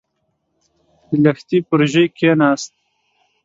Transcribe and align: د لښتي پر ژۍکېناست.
د 1.09 1.11
لښتي 1.23 1.57
پر 1.69 1.81
ژۍکېناست. 1.91 2.73